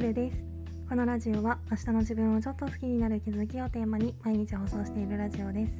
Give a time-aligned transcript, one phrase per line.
[0.00, 0.42] ルルです。
[0.88, 5.74] このラジオは明日の自分をちょっと好きになる気づきをテーマに毎日放送しているラジオです。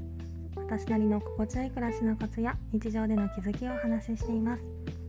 [0.56, 4.64] 私なりの心地よい暮らしのコツや日常での気づきをお話ししています。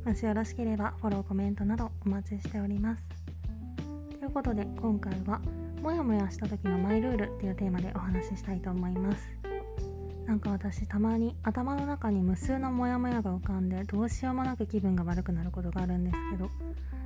[0.05, 3.03] もしよろしければフォローコメントなどお待ちしております。
[4.17, 5.41] ということで今回は
[5.81, 9.40] モヤモヤした時のマイルールっていうテーマでお話ししたいと思います。
[10.25, 16.49] なんか私たまに頭の中に無数のモヤモヤが浮かんでどうしようもなく気分が悪くなることがあるんですけど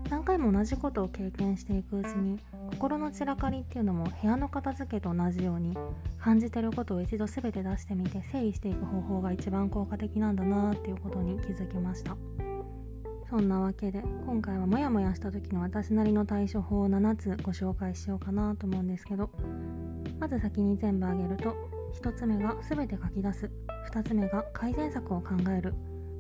[0.10, 2.40] 何回も同じことを経験していくうちに
[2.72, 5.76] 心の散らかりっていうのも部屋の片付けと同じように
[6.20, 12.16] 感じてることを一度全て出してみて整理していく方法が一番効果的なんだなっていうことに気づきました。
[13.30, 19.32] そんなわけで今回はモヤモヤした時の私なりの対処法を7つご紹介しようかなと思うんですけど
[20.20, 21.56] まず先に全部あげると
[21.94, 23.50] 1つ目が全て書き出す。
[23.92, 25.74] 2つ目が改善策を考える。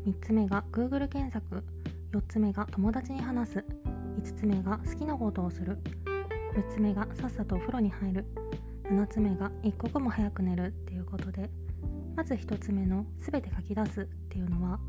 [0.05, 1.63] 3つ目が Google 検索。
[2.11, 3.65] 4つ目が友達に話す。
[4.21, 5.77] 5つ目が好きなことをする。
[6.55, 8.25] 6つ目がさっさとお風呂に入る。
[8.85, 10.67] 7つ目が一刻も早く寝る。
[10.67, 11.49] っていうことで
[12.15, 14.01] まず1つ目の全て書き出す。
[14.01, 14.79] っていうのは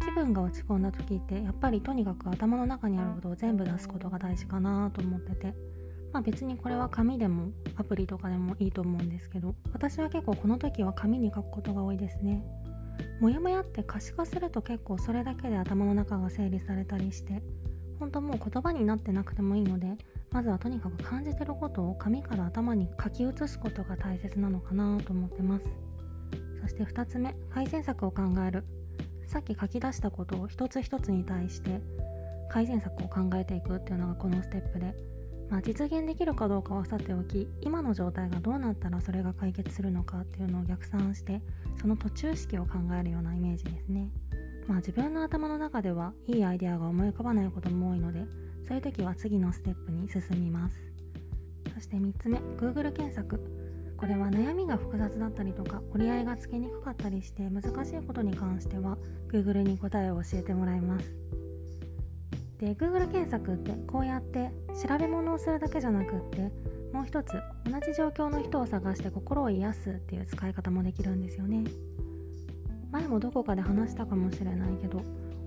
[0.00, 5.54] 気分が落ち込んだ時ってやっぱりとにかく頭の中にあることを全部出すことが大事かなと思ってて。
[6.12, 12.44] まあ別にこれは紙でもアプリとかでもいいと思うんですけど私は結構この時は紙に書くことが多いですね。
[13.20, 17.42] モヤモヤって可視化すると結構それだけで頭の中が整理されたりして
[17.98, 19.96] 本当もう言葉になってなくてもいいので
[20.30, 25.66] まずはとにかく感じてることを紙から頭に書き写すことが大切なのかなと思ってます。
[26.60, 28.64] そして2つ目改善策を考える。
[29.26, 31.80] さっき書き出したことを一つ一つに対して
[32.50, 34.94] 改善策を考えていくっていうのがこのステップで
[35.52, 41.42] まあ、実現できるかどうかはさておき今の状態がどうなったらそれが解決するのかっていうのを逆算して
[41.78, 44.08] その途中式を考えるようなイメージですね。
[44.66, 48.24] まあ自分の頭の中ではいいアイデアが思い浮かばないことも多いので
[48.66, 50.80] そういう時は次のステップに進みます。
[51.74, 53.38] そして3つ目 Google 検索
[53.98, 58.96] これは悩みが複雑だったりとか折り合いがつけにくかったりして難しいことに関しては
[59.30, 61.41] Google に答えを教えてもらいます。
[62.62, 64.52] で Google 検索ってこうやって
[64.86, 66.52] 調べ物をするだけじゃなくって
[66.92, 67.32] もう一つ
[67.68, 71.64] 同じ状況の人を探して心を癒すっていう使い方もできるんですよね。
[72.92, 75.02] 前もどこかで話したかもしれないけど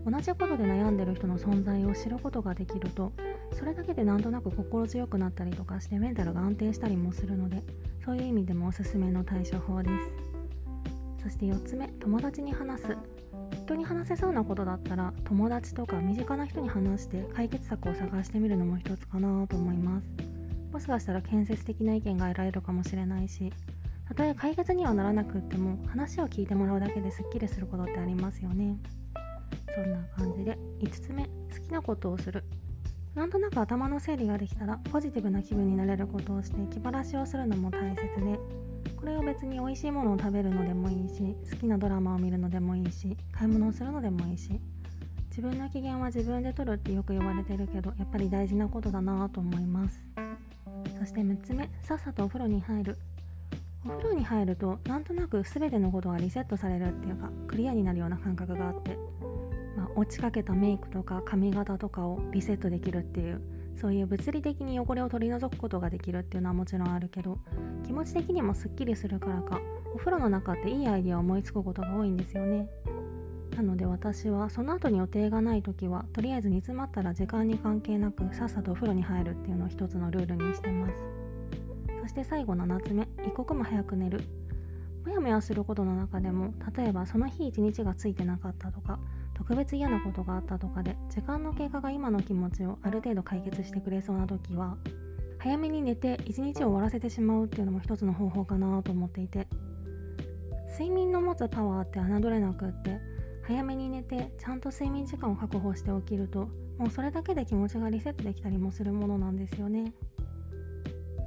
[0.06, 3.14] 同じことで悩んでる人の存在を知ることができると
[3.54, 7.64] それだけでなんとなく心強くなったりとかしてメンタルが安定したりもするので
[8.04, 10.25] そういう意味でもおすすめの対処法です。
[11.26, 12.98] そして4つ目友達に話す。
[13.64, 20.08] 人に話せそうなことだったら友達とか身近な人に話して解決策を探してみるのも一つかなと思います。
[20.72, 23.52] もしかしたら建設的な意見が得られるかもしれないし
[24.08, 28.78] たとえ解決にはならなくっても話を聞いてもらうだけですっきりすることってありますよね。
[29.74, 32.44] そんな感じで5つ目好きなことをする。
[33.16, 38.40] なんとなく頭の整理ができたらポジティブな気分になれることをして気晴らしをするのも大切で
[38.98, 44.60] これを別に美味しいものを食べるのでもいいし好きなドラマを見るのでもいいし買い物をするのでもいいし
[45.30, 50.02] 自分の機嫌は自分で取るってよく言われてるけどやっぱり大事なことだなと思います。
[50.98, 52.98] そして6つ目さっさとお風呂に入る。
[53.86, 58.98] お風呂に入るとなんとなく全てのことがリセットされるっていうかクリアになるような感覚があって、
[59.78, 63.42] まあ、落ちかけたメイクとか髪型とかをリセットできるっていう
[63.76, 67.38] そういう物理的に汚れを取り除くことができるっていうのはもちろんあるけど
[67.86, 69.60] 気持ち的にもすっきりするからか
[69.94, 72.70] お風呂の中っていいアイデアを思いつくことが多いんですよね。
[73.56, 80.94] なので私はその後に予定がない時はとりあえず煮詰まったら時間に関係なくさっさとお風呂に入るっていうのを一つのルールにしてます。
[82.02, 84.22] そして最後7つ目一刻も早く寝る。
[85.06, 89.00] もやもやすることの中でも例えばその日一日がついてなかったとか
[89.36, 94.78] 特別嫌なことがあったとかで時間の経過が今の気持ちをある程度解決してくれそうな時は
[95.38, 99.48] 早めに寝て一日を終わらせてしまうっていうのも一つの方法かなと思っていて
[100.72, 103.00] 睡眠の持つパワーって侮れなくって
[103.44, 106.50] 早めに寝てちゃんと睡眠時間を確保して起きると
[106.80, 109.94] もうそれだけで気持ちがリセットできたりもするものなんですよね。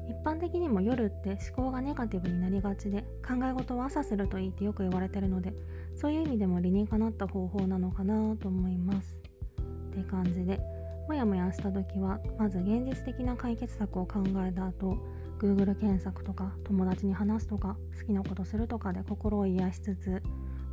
[0.09, 5.53] 一般的にも夜って思考がネガティブになりがちで考え事は朝するといいってよく言われてるので
[6.01, 9.19] そういう意味でも理にかなった方法なのかなと思います。
[9.91, 10.61] って感じで
[11.09, 14.99] もやもやした時はまず現実的な解決策を考えた後
[15.39, 20.23] Google 検索とか友達に話すとか好きなことするとかで心を癒しつつ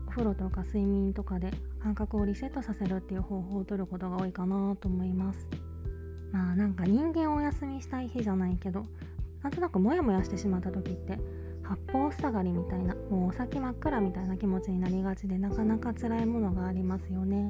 [0.07, 1.51] お風呂とか睡眠とかで
[1.81, 5.47] 感覚をリセットさせるっていう方法をとることが多いかなと思います
[6.31, 8.85] まあなんか人間をお休みしたい日じゃないけど
[9.41, 11.19] なんとなくモヤモヤしてしまった時って
[11.65, 17.49] 八方塞がりみたいなもうお先真っ暗みたいな気持ちになりがちでなかなか辛いものがありますよね。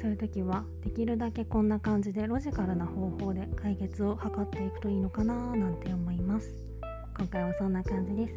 [0.00, 6.52] そういう時はできるだけこんな感じでロジカルな方法で解決を図っていくといいのかななんて思います。
[7.16, 8.34] 今回はそんな感じです。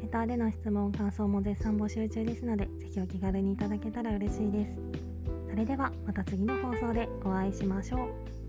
[0.00, 4.78] レターでの質問感想も絶賛募集中ですので是非お気軽にいただけたら嬉しいです。
[5.50, 8.39] それではまた次の放送でお会いしましょう。